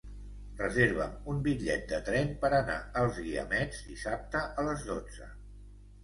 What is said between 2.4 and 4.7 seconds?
per anar als Guiamets dissabte a